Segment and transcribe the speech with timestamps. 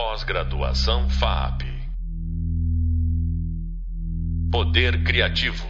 [0.00, 1.62] Pós-graduação FAP.
[4.48, 5.66] Poder Criativo.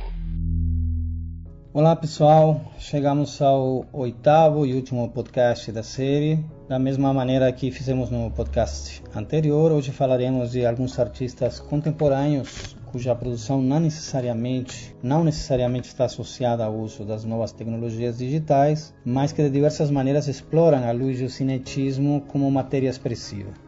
[1.72, 6.44] Olá pessoal, chegamos ao oitavo e último podcast da série.
[6.68, 13.14] Da mesma maneira que fizemos no podcast anterior, hoje falaremos de alguns artistas contemporâneos cuja
[13.14, 19.42] produção não necessariamente, não necessariamente está associada ao uso das novas tecnologias digitais, mas que
[19.42, 23.67] de diversas maneiras exploram a luz e o cinetismo como matéria expressiva.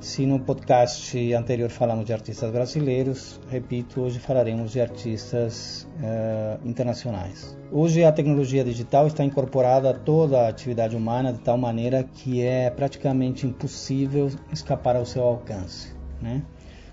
[0.00, 7.56] Se no podcast anterior falamos de artistas brasileiros, repito, hoje falaremos de artistas uh, internacionais.
[7.72, 12.42] Hoje a tecnologia digital está incorporada a toda a atividade humana de tal maneira que
[12.42, 15.94] é praticamente impossível escapar ao seu alcance.
[16.20, 16.42] Né?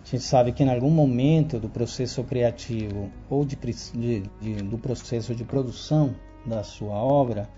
[0.04, 4.78] A gente sabe que em algum momento do processo criativo ou de, de, de, do
[4.78, 6.16] processo de produção
[6.46, 7.50] da sua obra,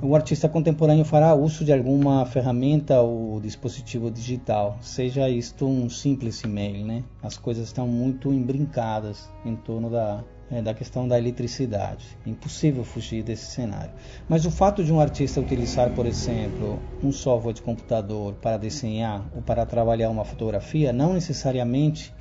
[0.00, 6.42] o artista contemporâneo fará uso de alguma ferramenta ou dispositivo digital, seja isto um simples
[6.42, 7.04] e-mail, né?
[7.22, 12.04] As coisas estão muito embrincadas em torno da, é, da questão da eletricidade.
[12.26, 13.92] Impossível fugir desse cenário.
[14.28, 19.24] Mas o fato de um artista utilizar, por exemplo, um software de computador para desenhar
[19.34, 22.12] ou para trabalhar uma fotografia não necessariamente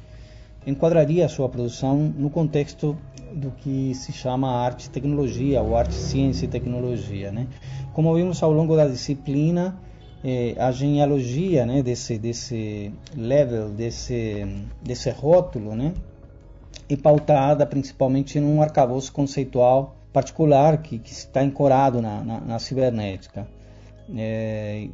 [0.66, 2.98] enquadraria a sua produção no contexto
[3.34, 7.32] do que se chama arte e tecnologia, ou arte, ciência e tecnologia.
[7.32, 7.48] Né?
[7.94, 9.78] Como vimos ao longo da disciplina,
[10.24, 14.46] eh, a genealogia né, desse, desse level, desse,
[14.82, 15.94] desse rótulo, né,
[16.90, 23.48] é pautada principalmente num arcabouço conceitual particular que, que está encorado na, na, na cibernética
[24.16, 24.88] é,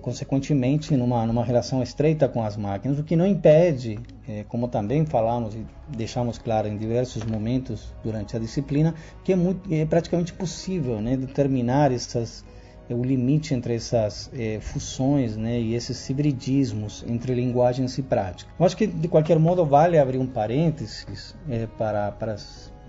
[0.00, 5.04] consequentemente numa, numa relação estreita com as máquinas, o que não impede, é, como também
[5.04, 10.32] falamos e deixamos claro em diversos momentos durante a disciplina, que é, muito, é praticamente
[10.32, 12.44] possível né, determinar essas,
[12.88, 18.50] é, o limite entre essas é, fusões né, e esses hibridismos entre linguagens e prática.
[18.58, 22.36] Eu acho que de qualquer modo vale abrir um parênteses é, para, para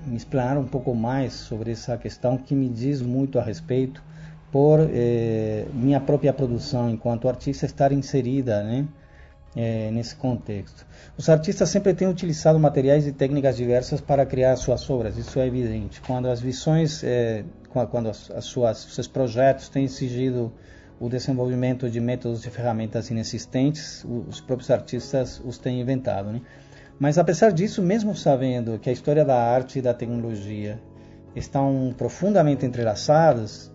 [0.06, 4.04] me explanar um pouco mais sobre essa questão que me diz muito a respeito
[4.52, 8.88] por eh, minha própria produção enquanto artista estar inserida né,
[9.56, 10.86] eh, nesse contexto.
[11.18, 15.48] Os artistas sempre têm utilizado materiais e técnicas diversas para criar suas obras, isso é
[15.48, 16.00] evidente.
[16.02, 17.44] Quando as visões, eh,
[17.92, 20.52] quando as, as suas, seus projetos têm exigido
[21.00, 26.32] o desenvolvimento de métodos e ferramentas inexistentes, os próprios artistas os têm inventado.
[26.32, 26.42] Né?
[27.00, 30.80] Mas apesar disso, mesmo sabendo que a história da arte e da tecnologia
[31.36, 33.72] estão profundamente entrelaçadas,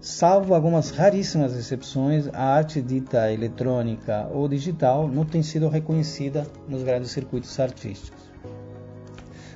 [0.00, 6.82] Salvo algumas raríssimas exceções, a arte dita eletrônica ou digital não tem sido reconhecida nos
[6.82, 8.30] grandes circuitos artísticos.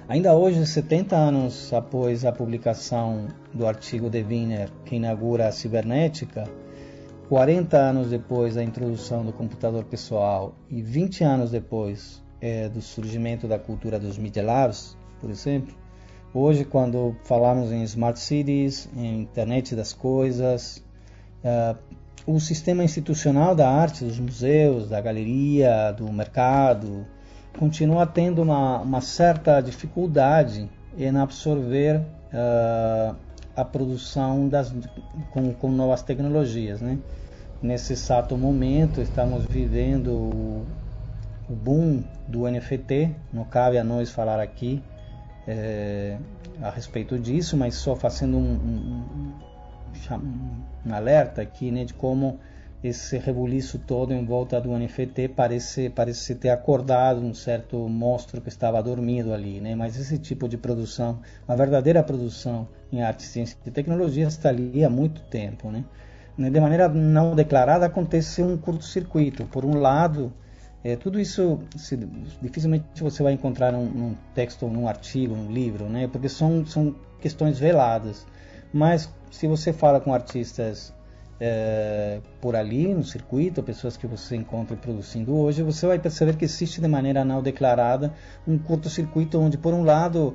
[0.09, 6.49] Ainda hoje, 70 anos após a publicação do artigo de Wiener que inaugura a cibernética,
[7.29, 13.47] 40 anos depois da introdução do computador pessoal e 20 anos depois é, do surgimento
[13.47, 14.43] da cultura dos Media
[15.21, 15.77] por exemplo,
[16.33, 20.81] Hoje, quando falamos em smart cities, em internet das coisas,
[21.43, 21.77] uh,
[22.25, 27.05] o sistema institucional da arte, dos museus, da galeria, do mercado,
[27.59, 33.17] continua tendo uma, uma certa dificuldade em absorver uh,
[33.57, 34.73] a produção das,
[35.33, 36.81] com, com novas tecnologias.
[36.81, 36.99] Né?
[37.61, 40.67] Nesse exato momento, estamos vivendo o,
[41.49, 44.81] o boom do NFT, não cabe a nós falar aqui
[45.47, 46.19] é,
[46.63, 49.35] a respeito disso, mas só fazendo um, um,
[50.87, 52.39] um, alerta aqui né, de como
[52.83, 58.49] esse rebuliço todo em volta do NFT parece, parece ter acordado um certo monstro que
[58.49, 59.75] estava dormindo ali, né?
[59.75, 64.83] mas esse tipo de produção, uma verdadeira produção em arte, ciência e tecnologia está ali
[64.83, 65.71] há muito tempo.
[65.71, 65.85] Né?
[66.39, 69.45] De maneira não declarada acontece um curto-circuito.
[69.45, 70.33] Por um lado,
[70.83, 71.97] é, tudo isso se,
[72.41, 76.09] dificilmente você vai encontrar num, num, texto, num artigo, num livro, né?
[76.09, 78.27] Porque são, são questões veladas.
[78.73, 80.95] Mas se você fala com artistas
[81.39, 86.45] é, por ali no circuito, pessoas que você encontra produzindo hoje, você vai perceber que
[86.45, 88.13] existe de maneira não declarada
[88.47, 90.35] um curto-circuito onde, por um lado,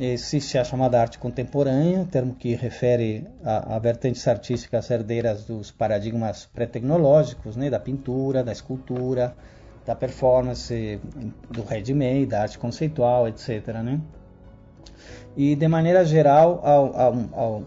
[0.00, 6.46] existe a chamada arte contemporânea, termo que refere a, a vertentes artísticas herdeiras dos paradigmas
[6.46, 9.36] pré-tecnológicos, né, da pintura, da escultura,
[9.84, 11.00] da performance,
[11.50, 13.68] do ready-made, da arte conceitual, etc.
[13.82, 14.00] Né?
[15.36, 17.62] E de maneira geral, ao, ao, ao,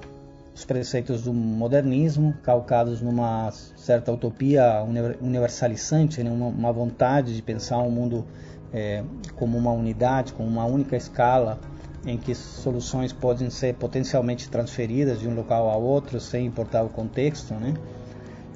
[0.54, 4.84] os preceitos do modernismo, calcados numa certa utopia
[5.22, 6.32] universalizante, né?
[6.32, 8.26] uma, uma vontade de pensar um mundo
[8.74, 9.04] é,
[9.36, 11.60] como uma unidade, como uma única escala,
[12.06, 16.90] em que soluções podem ser potencialmente transferidas de um local a outro sem importar o
[16.90, 17.74] contexto, né?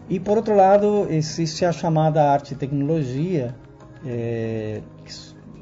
[0.09, 3.55] E por outro lado, existe a chamada arte e tecnologia,
[4.05, 4.81] é,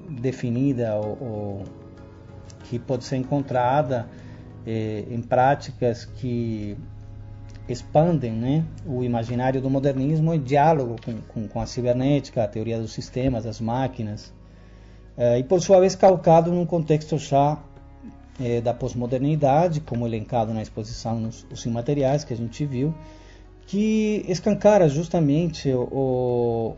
[0.09, 1.63] definida ou, ou,
[2.63, 4.07] que pode ser encontrada
[4.65, 6.77] é, em práticas que
[7.67, 12.79] expandem né, o imaginário do modernismo em diálogo com, com, com, a cibernética, a teoria
[12.79, 14.33] dos sistemas, as máquinas,
[15.15, 17.59] é, e por sua vez calcado num contexto já
[18.39, 22.93] é, da pós-modernidade, como elencado na exposição nos os imateriais que a gente viu,
[23.69, 26.75] que escancara justamente o,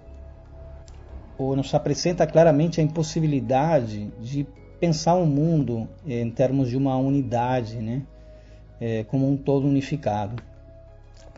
[1.38, 4.46] ou nos apresenta claramente a impossibilidade de
[4.80, 8.04] pensar o um mundo em termos de uma unidade, né,
[8.80, 10.42] é, como um todo unificado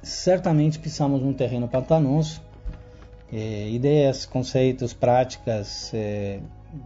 [0.04, 2.42] certamente pisamos num terreno pantanoso.
[3.32, 6.40] É, ideias, conceitos, práticas é,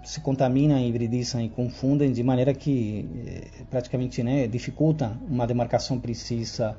[0.04, 6.78] se contaminam, hibridizam e confundem de maneira que é, praticamente né, dificultam uma demarcação precisa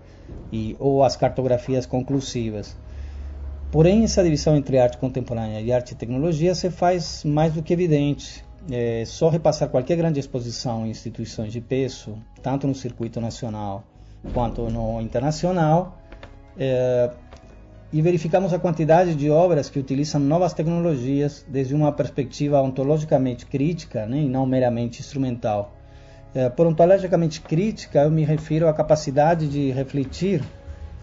[0.52, 2.76] e, ou as cartografias conclusivas.
[3.70, 7.72] Porém, essa divisão entre arte contemporânea e arte e tecnologia se faz mais do que
[7.72, 8.44] evidente.
[8.70, 13.84] É só repassar qualquer grande exposição em instituições de peso, tanto no circuito nacional
[14.32, 15.98] quanto no internacional,
[16.58, 17.10] é,
[17.92, 24.06] e verificamos a quantidade de obras que utilizam novas tecnologias desde uma perspectiva ontologicamente crítica
[24.06, 25.74] né, e não meramente instrumental.
[26.34, 30.42] É, por ontologicamente crítica, eu me refiro à capacidade de refletir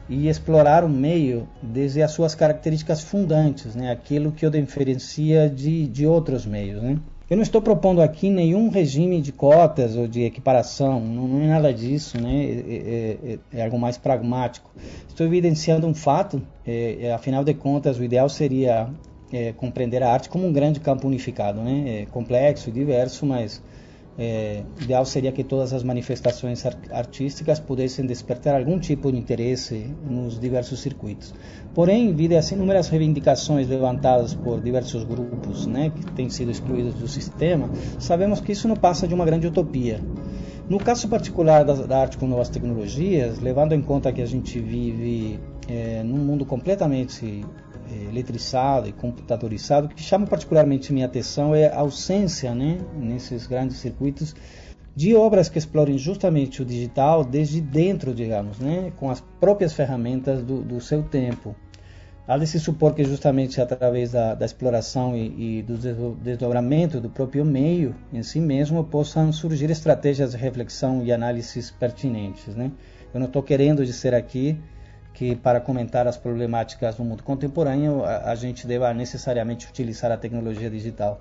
[0.07, 5.87] e explorar o meio desde as suas características fundantes, né, aquilo que o diferencia de,
[5.87, 6.83] de outros meios.
[6.83, 6.99] Né.
[7.27, 11.73] Eu não estou propondo aqui nenhum regime de cotas ou de equiparação, não, é nada
[11.73, 12.45] disso, né?
[12.45, 14.69] É, é, é, é, algo mais pragmático.
[15.07, 18.87] Estou evidenciando um fato, é, é afinal de contas, o ideal seria
[19.33, 22.05] é, compreender a arte como um grande campo unificado, né?
[22.11, 23.59] complexo diverso, mas
[24.17, 30.39] é, ideal seria que todas as manifestações artísticas pudessem despertar algum tipo de interesse nos
[30.39, 31.33] diversos circuitos.
[31.73, 37.07] Porém, devido às inúmeras reivindicações levantadas por diversos grupos né, que têm sido excluídos do
[37.07, 37.69] sistema,
[37.99, 39.99] sabemos que isso não passa de uma grande utopia.
[40.69, 44.59] No caso particular da, da arte com novas tecnologias, levando em conta que a gente
[44.59, 47.45] vive é, num mundo completamente
[47.91, 53.47] é, eletriçado e computadorizado, o que chama particularmente minha atenção é a ausência, né, nesses
[53.47, 54.35] grandes circuitos,
[54.95, 60.41] de obras que explorem justamente o digital desde dentro, digamos, né, com as próprias ferramentas
[60.41, 61.55] do, do seu tempo.
[62.27, 65.77] Há de se supor que justamente através da, da exploração e, e, do
[66.15, 72.55] desdobramento do próprio meio em si mesmo possam surgir estratégias de reflexão e análises pertinentes.
[72.55, 72.71] Né?
[73.13, 74.57] Eu não estou querendo dizer aqui
[75.15, 80.17] que para comentar as problemáticas do mundo contemporâneo a, a gente deva necessariamente utilizar a
[80.17, 81.19] tecnologia digital.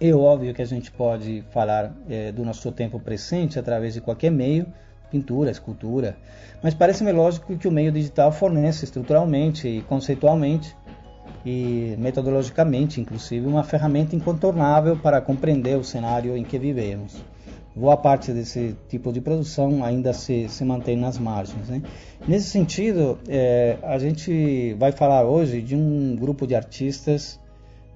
[0.00, 4.30] É óbvio que a gente pode falar é, do nosso tempo presente através de qualquer
[4.30, 4.66] meio,
[5.10, 6.16] pintura, escultura,
[6.62, 10.76] mas parece-me lógico que o meio digital fornece estruturalmente e conceitualmente
[11.46, 17.16] e metodologicamente, inclusive, uma ferramenta incontornável para compreender o cenário em que vivemos
[17.78, 21.68] boa parte desse tipo de produção ainda se, se mantém nas margens.
[21.68, 21.82] Né?
[22.26, 27.40] Nesse sentido, é, a gente vai falar hoje de um grupo de artistas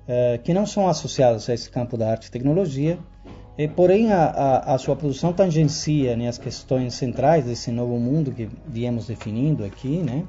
[0.07, 2.99] é, que não são associados a esse campo da arte e tecnologia,
[3.59, 8.33] e, porém a, a, a, sua produção tangencia né, as questões centrais desse novo mundo
[8.33, 10.25] que viemos definindo aqui, né?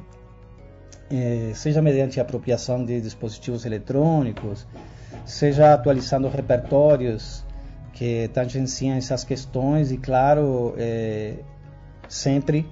[1.09, 4.67] É, seja mediante a apropriação de dispositivos eletrônicos,
[5.25, 7.45] seja atualizando repertórios
[7.93, 11.35] que tangenciam essas questões e, claro, é,
[12.09, 12.67] sempre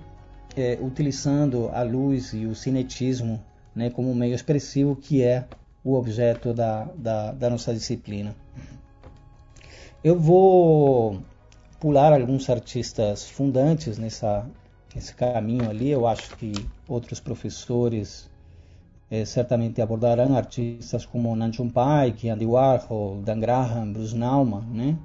[0.55, 3.41] é, utilizando a luz e o cinetismo
[3.75, 5.45] né, como meio expressivo que é
[5.83, 8.35] o objeto da, da, da nossa disciplina.
[10.03, 11.21] Eu vou
[11.79, 14.47] pular alguns artistas fundantes nessa,
[14.95, 15.89] nesse caminho ali.
[15.89, 16.53] Eu acho que
[16.87, 18.29] outros professores
[19.11, 24.97] é, certamente abordarão artistas como Nanchun Paik, Andy Warhol, Dan Graham, Bruce Nauman, né?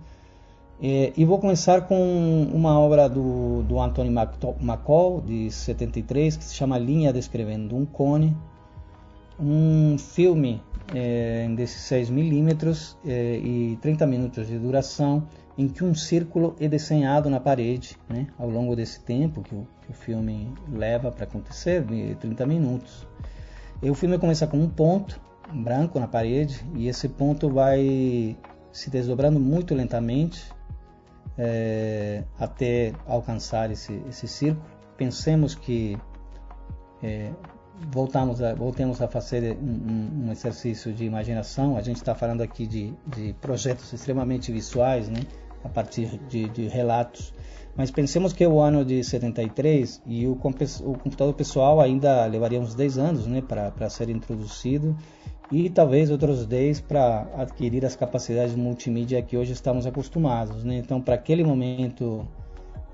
[0.80, 6.54] É, e vou começar com uma obra do, do Anthony McCall, de 73, que se
[6.54, 8.36] chama Linha Descrevendo um Cone,
[9.40, 10.62] um filme
[10.94, 15.26] é, 16mm é, e 30 minutos de duração,
[15.58, 19.66] em que um círculo é desenhado na parede né, ao longo desse tempo que o,
[19.82, 23.06] que o filme leva para acontecer, de 30 minutos.
[23.82, 25.20] E o filme começa com um ponto
[25.52, 28.36] branco na parede e esse ponto vai
[28.72, 30.50] se desdobrando muito lentamente
[31.38, 34.64] é, até alcançar esse, esse círculo.
[34.96, 35.96] Pensemos que
[37.02, 37.30] é,
[37.90, 41.76] voltamos a, voltemos a fazer um, um, exercício de imaginação.
[41.76, 45.20] A gente está falando aqui de, de projetos extremamente visuais, né?
[45.66, 47.32] A partir de, de relatos.
[47.76, 52.74] Mas pensemos que o ano de 73 e o, o computador pessoal ainda levaria uns
[52.74, 54.96] 10 anos né, para ser introduzido
[55.52, 60.64] e talvez outros 10 para adquirir as capacidades multimídia que hoje estamos acostumados.
[60.64, 60.76] Né?
[60.78, 62.26] Então, para aquele momento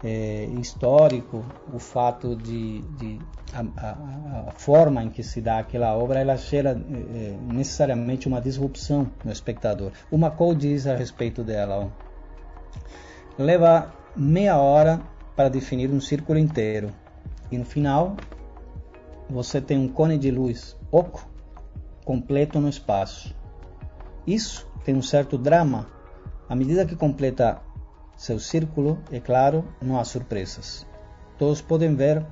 [0.05, 3.19] é, histórico, o fato de, de
[3.52, 8.41] a, a, a, forma em que se dá aquela obra, ela gera é, necessariamente uma
[8.41, 9.93] disrupção no espectador.
[10.11, 12.12] O McCall diz a respeito dela, ó,
[13.38, 15.00] leva meia hora
[15.35, 16.93] para definir um círculo inteiro
[17.50, 18.17] e no final
[19.29, 21.26] você tem um cone de luz oco
[22.05, 23.35] completo no espaço.
[24.26, 25.87] Isso tem um certo drama.
[26.49, 27.62] À medida que completa
[28.17, 30.87] seu círculo, é claro, não há surpresas.
[31.38, 32.25] Todos podem ver,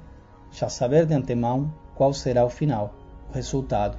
[0.50, 2.94] já saber de antemão qual será o final,
[3.30, 3.96] o resultado.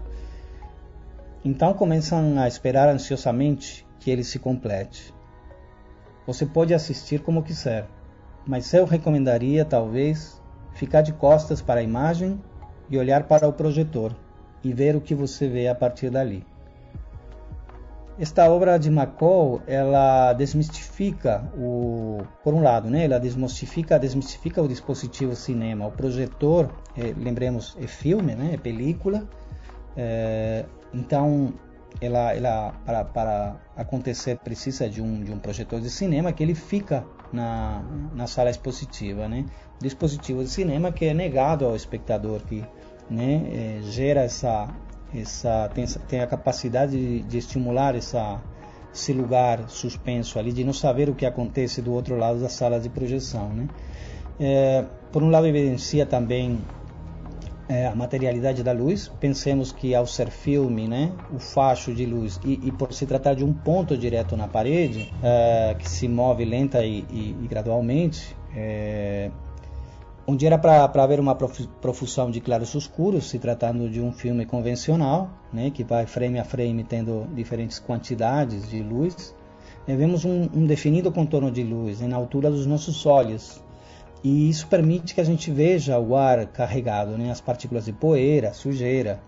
[1.43, 5.13] Então começam a esperar ansiosamente que ele se complete.
[6.25, 7.87] Você pode assistir como quiser,
[8.45, 10.41] mas eu recomendaria talvez
[10.73, 12.41] ficar de costas para a imagem
[12.89, 14.15] e olhar para o projetor
[14.63, 16.45] e ver o que você vê a partir dali.
[18.19, 24.67] Esta obra de McCall, ela desmistifica o, por um lado, né, ela desmistifica, desmistifica o
[24.67, 29.27] dispositivo cinema, o projetor, é, lembremos, é filme, né, é película,
[29.97, 31.53] é, então
[31.99, 36.55] ela, ela para, para acontecer precisa de um, de um projetor de cinema que ele
[36.55, 37.83] fica na,
[38.13, 39.45] na sala expositiva, né,
[39.79, 42.63] dispositivo de cinema que é negado ao espectador que
[43.09, 44.69] né, é, gera essa,
[45.13, 48.41] essa tem, tem a capacidade de, de, estimular essa,
[48.93, 52.79] esse lugar suspenso ali, de não saber o que acontece do outro lado da sala
[52.79, 53.49] de projeção.
[53.49, 53.67] Né?
[54.39, 56.61] É, por um lado, evidencia também
[57.71, 59.09] é, a materialidade da luz.
[59.19, 63.33] Pensemos que ao ser filme, né, o facho de luz, e, e por se tratar
[63.33, 68.35] de um ponto direto na parede, é, que se move lenta e, e, e gradualmente,
[68.53, 69.31] é,
[70.27, 75.29] onde era para haver uma profusão de claros escuros, se tratando de um filme convencional,
[75.53, 79.33] né, que vai frame a frame tendo diferentes quantidades de luz,
[79.87, 83.63] e vemos um, um, definido contorno de luz né, na altura dos nossos olhos.
[84.23, 88.53] E isso permite que a gente veja o ar carregado, né, as partículas de poeira,
[88.53, 89.19] sujeira.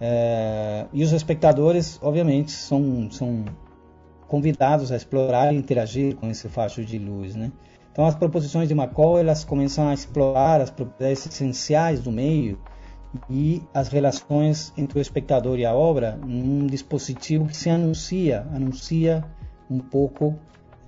[0.00, 3.44] É, e os espectadores, obviamente, são, são
[4.26, 7.36] convidados a explorar e interagir com esse facho de luz.
[7.36, 7.52] Né?
[7.92, 12.58] Então as proposições de McCall elas começam a explorar as propriedades essenciais do meio
[13.28, 19.22] e as relações entre o espectador e a obra num dispositivo que se anuncia, anuncia
[19.70, 20.34] um pouco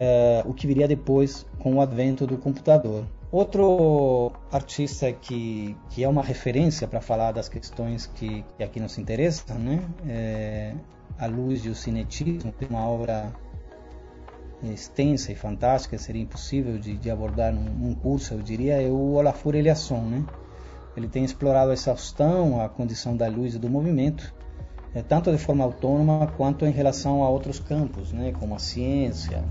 [0.00, 3.04] é, o que viria depois com o advento do computador.
[3.34, 8.96] Outro artista que, que é uma referência para falar das questões que, que aqui nos
[8.96, 10.72] interessam, né, é
[11.18, 13.34] a luz e o cinetismo, tem uma obra
[14.62, 19.14] extensa e fantástica, seria impossível de, de abordar num, num, curso, eu diria, é o
[19.14, 20.02] Olafur Eliasson.
[20.02, 20.24] Né?
[20.96, 24.32] Ele tem explorado a exaustão, a condição da luz e do movimento,
[24.94, 29.42] é, tanto de forma autônoma quanto em relação a outros campos, né, como a ciência.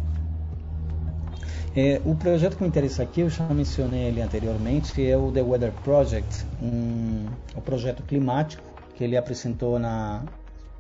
[1.75, 5.41] É, o projeto que me interessa aqui, eu já mencionei ele anteriormente, é o The
[5.41, 7.25] Weather Project, um,
[7.65, 8.63] projeto climático
[8.95, 10.23] que ele apresentou na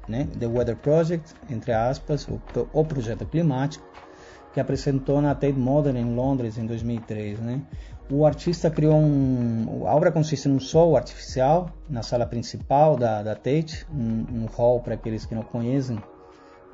[0.07, 2.39] né, The Weather Project, entre aspas, o,
[2.71, 3.83] o projeto climático,
[4.53, 7.39] que apresentou na Tate Modern em Londres em 2003.
[7.39, 7.61] Né?
[8.11, 9.87] O artista criou um.
[9.87, 14.79] A obra consiste num sol artificial na sala principal da, da Tate, um, um hall
[14.79, 15.97] para aqueles que não conhecem.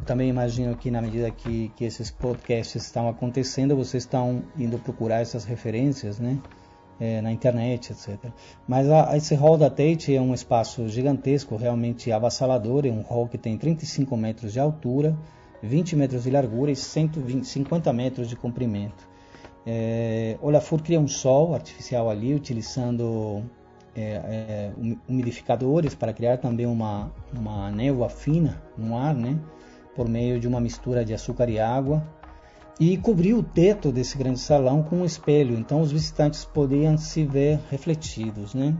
[0.05, 5.21] Também imagino que na medida que, que esses podcasts estão acontecendo, vocês estão indo procurar
[5.21, 6.39] essas referências, né?
[6.99, 8.17] É, na internet, etc.
[8.67, 13.25] Mas a, esse hall da Tate é um espaço gigantesco, realmente avassalador, é um hall
[13.25, 15.17] que tem 35 metros de altura,
[15.63, 19.07] 20 metros de largura e 150 metros de comprimento.
[19.65, 23.43] É, Olafur cria um sol artificial ali, utilizando
[23.95, 24.71] é, é,
[25.07, 29.37] umidificadores para criar também uma, uma névoa fina no ar, né,
[29.99, 32.01] por meio de uma mistura de açúcar e água.
[32.79, 37.25] E cobriu o teto desse grande salão com um espelho, então os visitantes podiam se
[37.25, 38.53] ver refletidos.
[38.53, 38.73] Né?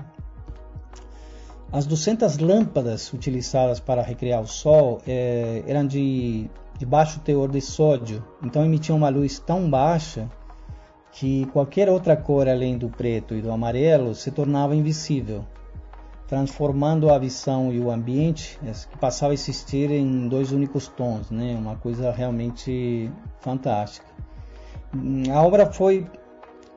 [1.73, 7.59] As 200 lâmpadas utilizadas para recriar o sol é, eram de de baixo teor de
[7.59, 10.29] sódio, então emitiam uma luz tão baixa
[11.11, 15.43] que qualquer outra cor além do preto e do amarelo se tornava invisível,
[16.29, 18.59] transformando a visão e o ambiente
[18.91, 21.55] que passava a existir em dois únicos tons, né?
[21.59, 24.05] Uma coisa realmente fantástica.
[25.33, 26.05] A obra foi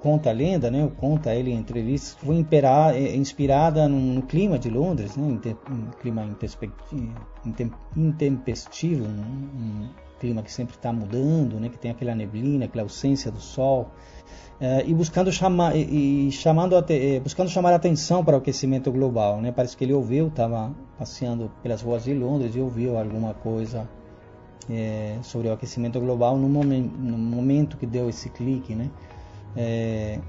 [0.00, 2.44] conta a lenda, né, conta ele em entrevistas, foi
[2.92, 6.28] é, inspirada no, clima de Londres, né, um clima
[7.96, 9.88] intempestivo, um
[10.22, 13.90] clima que sempre está mudando, né, que tem aquela neblina, aquela ausência do sol,
[14.60, 19.40] uh, e buscando chamar e, chamando eh, buscando chamar a atenção para o aquecimento global,
[19.40, 19.50] né?
[19.50, 23.88] Parece que ele ouviu, estava passeando pelas ruas de Londres e ouviu alguma coisa
[24.70, 28.88] é, sobre o aquecimento global no momento, no momento que deu esse clique, né?
[29.56, 30.20] É,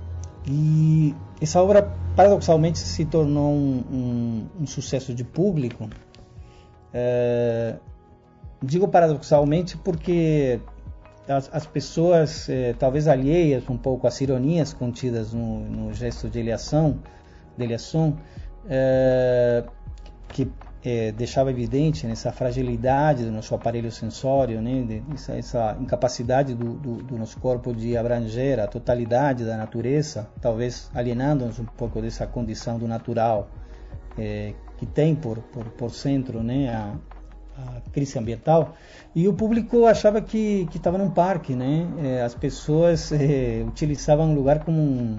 [0.47, 5.87] e essa obra paradoxalmente se tornou um, um, um sucesso de público.
[6.91, 7.75] É,
[8.63, 10.59] digo paradoxalmente porque
[11.27, 16.39] as, as pessoas, é, talvez alheias um pouco às ironias contidas no, no gesto de
[16.39, 16.97] Eliasson,
[17.57, 18.15] de Eliasson
[18.67, 19.63] é,
[20.29, 20.49] que
[20.83, 27.03] é, deixava evidente nessa fragilidade do nosso aparelho sensório, né, essa, essa, incapacidade do, do,
[27.03, 32.77] do, nosso corpo de abranger a totalidade da natureza, talvez alienando-nos um pouco dessa condição
[32.77, 33.49] do natural
[34.77, 36.93] que tem por, por, por centro né, a,
[37.57, 38.75] a, crise ambiental.
[39.15, 41.87] E o público achava que estava num parque, né?
[42.03, 45.17] É, as pessoas é, utilizavam o lugar como um,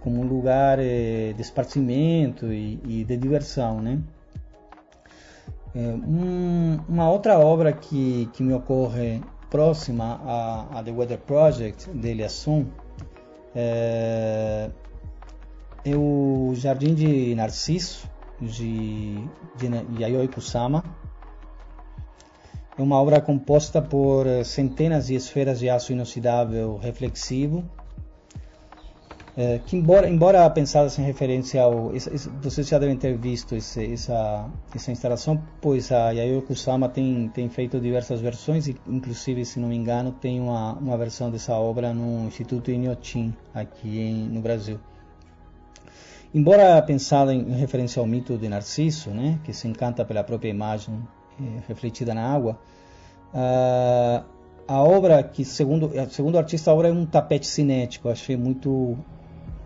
[0.00, 3.98] como um lugar é, de esparcimento e, e de diversão, né?
[5.74, 11.90] É, um, uma outra obra que, que me ocorre próxima a, a The Weather Project,
[11.90, 12.66] de Eliasson,
[13.54, 14.70] é,
[15.84, 18.08] é o Jardim de Narciso,
[18.40, 19.16] de,
[19.56, 20.82] de Yayoi Kusama.
[22.76, 27.64] É uma obra composta por centenas de esferas de aço inoxidável reflexivo,
[29.36, 31.92] é, que embora, embora pensadas em referência ao...
[32.40, 37.48] vocês já devem ter visto esse, essa, essa instalação, pois a Yayoi Kusama tem, tem
[37.48, 41.92] feito diversas versões, e inclusive, se não me engano, tem uma, uma versão dessa obra
[41.92, 44.78] no Instituto Inhotim, aqui em, no Brasil.
[46.32, 50.94] Embora pensada em referência ao mito de Narciso, né, que se encanta pela própria imagem
[50.94, 51.23] eh,
[51.66, 52.58] refletida na água,
[53.32, 54.24] uh,
[54.66, 58.36] a obra que segundo segundo o artista a obra é um tapete cinético, eu achei
[58.36, 58.96] muito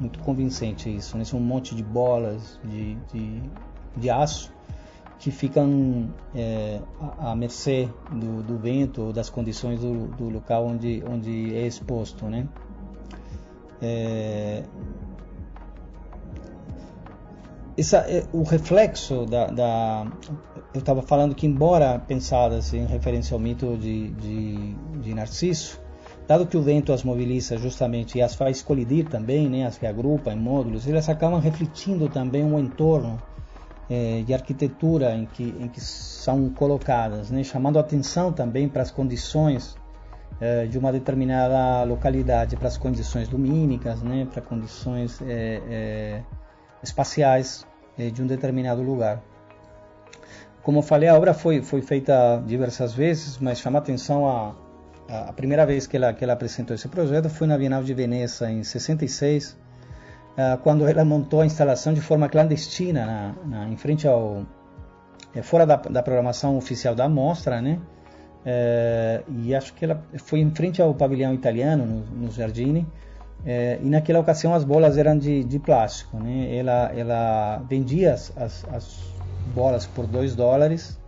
[0.01, 1.25] muito convincente isso, né?
[1.25, 3.43] São um monte de bolas de, de,
[3.97, 4.53] de aço
[5.19, 6.81] que ficam é,
[7.19, 12.27] à mercê do, do, vento ou das condições do, do, local onde, onde é exposto,
[12.27, 12.47] né?
[13.83, 14.63] É,
[17.79, 20.07] essa, é, o reflexo da, da
[20.75, 25.81] eu estava falando que embora pensadas em referência ao mito de, de, de Narciso,
[26.29, 30.31] Dado que o vento as moviliza justamente e as faz colidir também, né, as reagrupa
[30.31, 33.19] em módulos, elas acabam refletindo também o entorno
[33.89, 38.91] eh, de arquitetura em que, em que são colocadas, né, chamando atenção também para as
[38.91, 39.79] condições
[40.39, 45.23] eh, de uma determinada localidade, para as condições lumínicas, né, para condições
[46.83, 49.23] espaciais de um determinado lugar.
[50.63, 54.55] Como eu falei, a obra foi, foi feita diversas vezes, mas chama atenção a
[55.09, 58.51] a primeira vez que ela, que ela apresentou esse projeto foi na Bienal de Veneza
[58.51, 64.07] em 66, uh, quando ela montou a instalação de forma clandestina na, na, em frente
[64.07, 64.45] ao
[65.35, 67.81] é, fora da, da, programação oficial da mostra, né?
[68.45, 72.29] É, e acho que ela foi em frente ao pavilhão italiano no, no.
[73.47, 76.55] É, e naquela ocasião as bolas eram de, de plástico, né?
[76.57, 78.99] Ela, ela vendia as, as, as
[79.55, 80.99] bolas por 2 dólares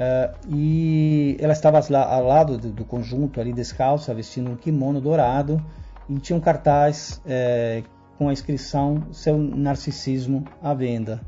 [0.00, 5.62] Uh, e ela estava ao lado do, do, conjunto ali descalça, vestindo um kimono dourado
[6.08, 7.82] e tinha um cartaz é,
[8.16, 11.20] com a inscrição Seu Narcisismo à venda.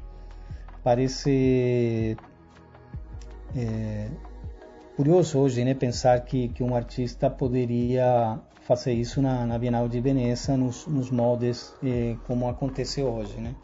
[0.82, 2.16] Parece
[3.54, 4.08] é,
[4.96, 8.40] curioso hoje né, pensar que, que um artista poderia
[8.76, 13.38] fazer isso na, na Bienal de Veneza nos, nos moldes é, como acontece hoje.
[13.38, 13.54] Né?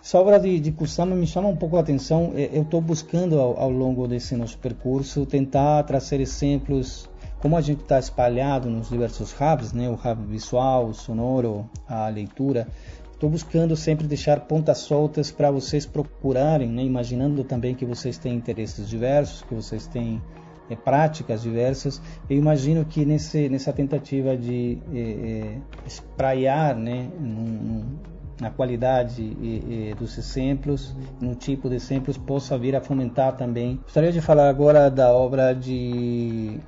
[0.00, 2.32] Essa obra de, de Kusama me chama um pouco a atenção.
[2.36, 7.60] É, eu estou buscando ao, ao, longo desse nosso percurso tentar trazer exemplos, como a
[7.60, 9.88] gente está espalhado nos diversos hubs, né?
[9.88, 12.68] o hub visual, o sonoro, a leitura.
[13.12, 16.82] Estou buscando sempre deixar pontas soltas para vocês procurarem, né?
[16.82, 20.22] imaginando também que vocês têm interesses diversos, que vocês têm
[20.70, 22.00] é, práticas diversas.
[22.28, 27.10] Eu imagino que nesse, nessa tentativa de é, é, espraiar né?
[27.18, 27.98] num,
[28.40, 33.80] na qualidade e, e dos exemplos, no tipo de exemplos, possa vir a fomentar também.
[33.82, 36.60] Gostaria de falar agora da obra de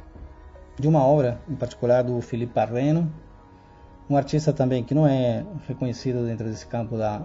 [0.78, 3.12] de uma obra em particular do Felipe Parreno,
[4.08, 7.18] um artista também que não é reconhecido dentro desse campo da,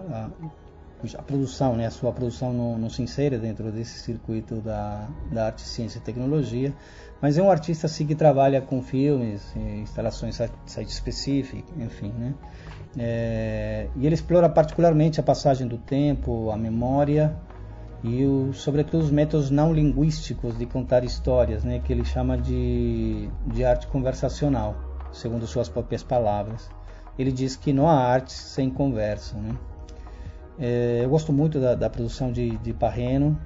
[1.16, 5.46] a produção, né, a sua produção não, não se insere dentro desse circuito da, da
[5.46, 6.72] arte, ciência e tecnologia,
[7.20, 12.34] mas é um artista assim, que trabalha com filmes, instalações site específico, enfim, né?
[12.96, 17.36] É, e ele explora particularmente a passagem do tempo, a memória
[18.04, 23.30] e, o, sobretudo, os métodos não linguísticos de contar histórias, né, que ele chama de,
[23.46, 24.76] de arte conversacional,
[25.10, 26.70] segundo suas próprias palavras.
[27.18, 29.36] Ele diz que não há arte sem conversa.
[29.36, 29.56] Né?
[30.58, 33.38] É, eu gosto muito da, da produção de, de Parreno,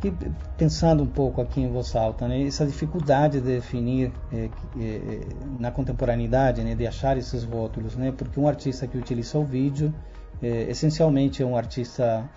[0.00, 0.12] que,
[0.56, 5.20] pensando um pouco aqui em voz alta, né, essa dificuldade de definir é, é,
[5.58, 9.94] na contemporaneidade, né, de achar esses rótulos, né, porque um artista que utiliza o vídeo,
[10.42, 12.28] é, essencialmente é um artista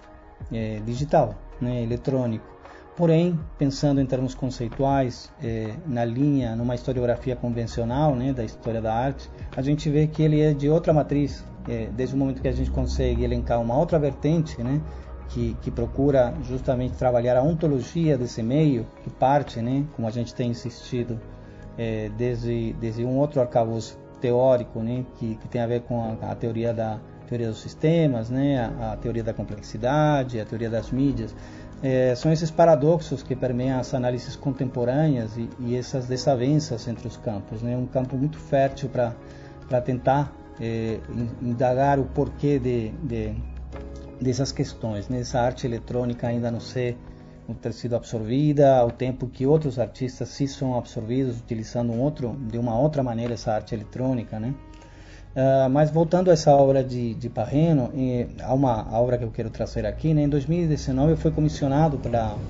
[0.52, 2.59] é, digital, né, eletrônico.
[3.00, 8.94] Porém, pensando em termos conceituais, é, na linha, numa historiografia convencional né, da história da
[8.94, 12.48] arte, a gente vê que ele é de outra matriz, é, desde o momento que
[12.50, 14.82] a gente consegue elencar uma outra vertente, né,
[15.30, 20.36] que, que, procura justamente trabalhar a ontologia desse meio, que parte, né, como a gente
[20.36, 21.18] tem insistido,
[21.78, 26.32] é, desde, desde um outro arcabouço teórico, né, que, que tem a ver com a,
[26.32, 30.92] a teoria da teoria dos sistemas, né, a, a, teoria da complexidade, a teoria das
[30.92, 31.36] mídias.
[31.82, 37.16] É, são esses paradoxos que permeiam as análises contemporâneas e, e essas desavenças entre os
[37.16, 37.62] campos.
[37.62, 41.00] Né, um campo muito fértil para tentar é,
[41.42, 43.34] indagar o porquê de, de,
[44.20, 46.98] dessas questões, né, essa arte eletrônica ainda não ser
[47.48, 52.38] não ter sido absorvida, ao tempo que outros artistas sim são absorvidos utilizando um outro,
[52.48, 54.54] de uma outra maneira essa arte eletrônica, né?
[55.40, 59.32] Uh, mas voltando a essa obra de, de Parreno, e, há uma obra que eu
[59.32, 60.14] quero trazer aqui.
[60.14, 60.24] Né?
[60.24, 61.98] Em 2019 foi comissionado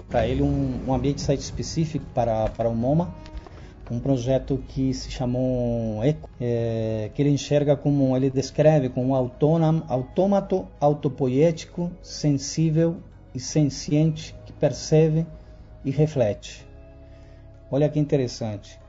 [0.10, 3.14] para ele um, um ambiente site específico para, para o MoMA,
[3.92, 9.16] um projeto que se chamou Eco, é, que ele enxerga como, ele descreve como um
[9.16, 12.98] autônomo, autômato autopoético, sensível
[13.36, 15.28] e senciente que percebe
[15.86, 16.68] e reflete.
[17.70, 18.80] Olha que interessante.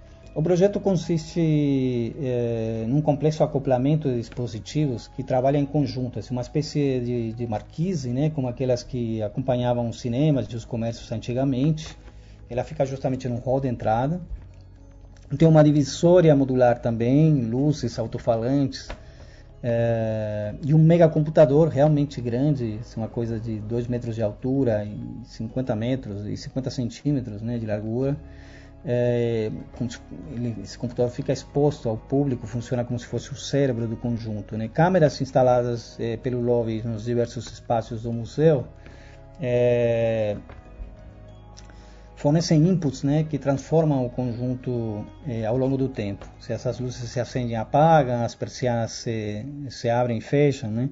[0.40, 6.40] O projeto consiste é, num complexo acoplamento de dispositivos que trabalham em conjunto, assim, uma
[6.40, 11.94] espécie de, de marquise, né, como aquelas que acompanhavam os cinemas e os comércios antigamente.
[12.48, 14.18] Ela fica justamente no hall de entrada.
[15.36, 18.88] Tem uma divisória modular também, luzes, alto-falantes,
[19.62, 25.20] é, e um megacomputador realmente grande, assim, uma coisa de 2 metros de altura e
[25.22, 28.16] 50 metros e 50 centímetros né, de largura
[28.84, 29.50] é,
[30.32, 34.56] ele, esse computador fica exposto ao público, funciona como se fosse o cérebro do conjunto.
[34.56, 34.68] Né?
[34.68, 38.66] Câmeras instaladas é, pelo lobby nos diversos espaços do museu
[39.40, 40.36] é,
[42.16, 46.26] fornecem inputs né, que transformam o conjunto é, ao longo do tempo.
[46.38, 50.70] Se essas luzes se acendem e apagam, as persianas se, se abrem e fecham.
[50.70, 50.88] Né?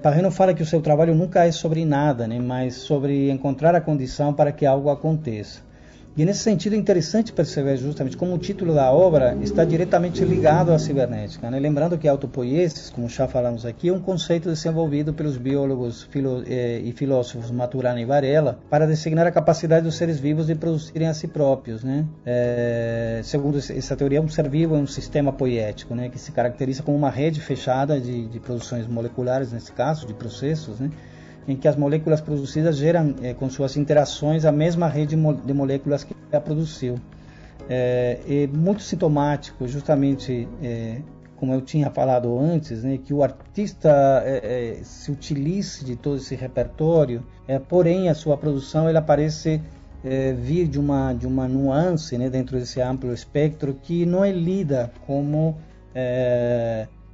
[0.00, 3.80] Parreno fala que o seu trabalho nunca é sobre nada, né, mas sobre encontrar a
[3.80, 5.67] condição para que algo aconteça.
[6.16, 10.72] E nesse sentido é interessante perceber justamente como o título da obra está diretamente ligado
[10.72, 11.48] à cibernética.
[11.50, 11.60] Né?
[11.60, 16.80] Lembrando que autopoiesis, como já falamos aqui, é um conceito desenvolvido pelos biólogos filo, eh,
[16.84, 21.14] e filósofos Maturana e Varela para designar a capacidade dos seres vivos de produzirem a
[21.14, 21.84] si próprios.
[21.84, 22.04] Né?
[22.26, 26.08] É, segundo essa teoria, um ser vivo é um sistema poético, né?
[26.08, 30.80] que se caracteriza como uma rede fechada de, de produções moleculares, nesse caso, de processos,
[30.80, 30.90] né?
[31.48, 36.04] Em que as moléculas produzidas geram é, com suas interações a mesma rede de moléculas
[36.04, 36.96] que a produziu.
[37.68, 41.00] É, é muito sintomático, justamente é,
[41.36, 46.16] como eu tinha falado antes, né, que o artista é, é, se utilize de todo
[46.16, 49.60] esse repertório, é, porém a sua produção ela parece
[50.40, 54.92] vir de uma de uma nuance né, dentro desse amplo espectro que não é lida
[55.04, 55.56] como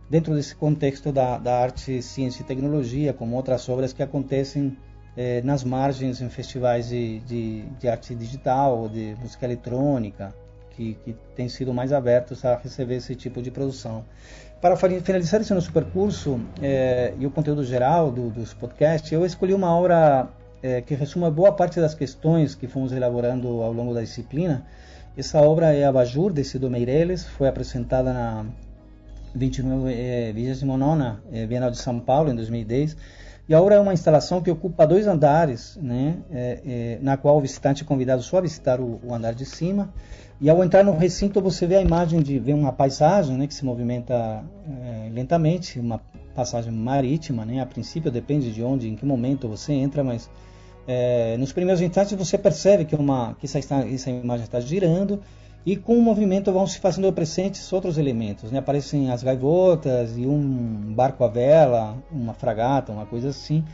[0.09, 4.77] dentro desse contexto da, da arte, ciência e tecnologia, como outras obras que acontecem
[5.17, 10.35] eh, nas margens em festivais de, de, de, arte digital de música eletrônica,
[10.71, 14.05] que, que têm sido mais abertos a receber esse tipo de produção.
[14.61, 19.53] Para finalizar esse nosso percurso eh, e o conteúdo geral do, dos podcasts, eu escolhi
[19.53, 20.29] uma obra
[20.62, 24.67] eh, que resume boa parte das questões que fomos elaborando ao longo da disciplina.
[25.17, 28.47] Essa obra é Abajur, de Cido Meireles, foi apresentada na
[29.35, 32.97] 29, é, 29 é, Bienal de São Paulo, em 2010.
[33.47, 37.40] E a é uma instalação que ocupa dois andares, né, é, é, na qual o
[37.42, 39.92] visitante é convidado só a visitar o, o, andar de cima.
[40.40, 43.53] E ao entrar no recinto, você vê a imagem de ver uma paisagem né, que
[43.53, 46.01] se movimenta é, lentamente, uma
[46.35, 47.44] passagem marítima.
[47.44, 50.31] Né, a princípio, depende de onde, em que momento você entra, mas
[51.38, 55.18] nos primeiros instantes você percebe que, uma, que essa, essa imagem está girando
[55.66, 58.53] e com o movimento vão se fazendo presentes outros elementos.
[58.53, 58.59] Né?
[58.59, 63.64] Aparecem as gaivotas e um barco à vela, uma fragata, uma coisa assim.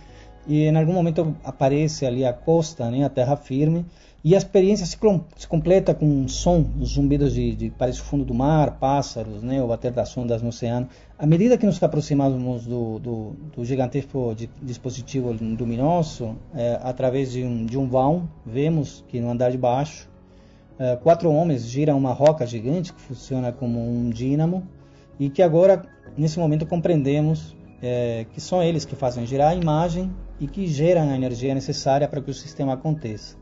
[0.47, 3.85] e em algum momento aparece ali a costa, né, a terra firme,
[4.23, 4.99] e a experiência se,
[5.37, 9.43] se completa com um som, os zumbidos de, de, parece o fundo do mar, pássaros,
[9.43, 10.89] né, o bater das ondas no oceano.
[11.19, 17.65] À medida que nos aproximamos do, do, do gigantesco dispositivo luminoso, é, através de um,
[17.65, 20.11] de um vão, vemos que no andar de baixo,
[21.03, 24.67] quatro homens giram uma roca gigante que funciona como um dínamo
[25.19, 25.83] e que agora,
[26.17, 31.03] nesse momento, compreendemos é, que são eles que fazem girar a imagem e que geram
[31.11, 33.37] a energia necessária para que o sistema aconteça.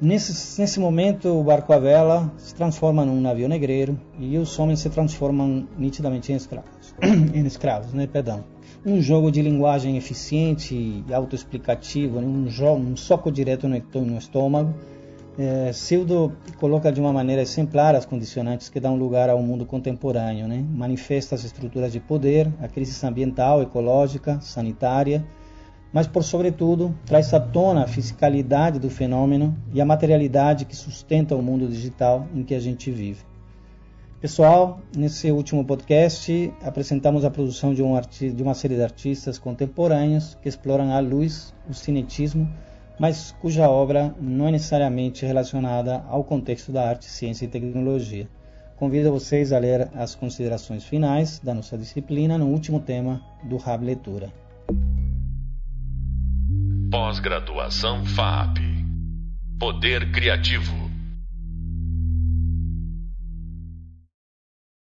[0.00, 4.80] Nesse, nesse momento, o barco à vela se transforma num navio negreiro e os homens
[4.80, 6.94] se transformam nitidamente em escravos.
[7.02, 8.06] em escravos, né?
[8.06, 8.44] Perdão.
[8.84, 12.26] Um jogo de linguagem eficiente e autoexplicativo, né?
[12.26, 14.74] um, um soco direto no, no estômago.
[15.38, 20.48] É, Sildo coloca de uma maneira exemplar as condicionantes que dão lugar ao mundo contemporâneo,
[20.48, 20.64] né?
[20.70, 25.22] manifesta as estruturas de poder, a crise ambiental, ecológica, sanitária,
[25.92, 31.36] mas por sobretudo traz à tona a fisicalidade do fenômeno e a materialidade que sustenta
[31.36, 33.20] o mundo digital em que a gente vive.
[34.18, 40.34] Pessoal, nesse último podcast apresentamos a produção de, um de uma série de artistas contemporâneos
[40.40, 42.50] que exploram a luz, o cinetismo,
[42.98, 48.28] mas cuja obra não é necessariamente relacionada ao contexto da arte, ciência e tecnologia.
[48.76, 53.84] Convido vocês a ler as considerações finais da nossa disciplina no último tema do Rab
[53.84, 54.30] Leitura.
[56.90, 58.58] Pós-graduação FAP.
[59.58, 60.85] Poder Criativo.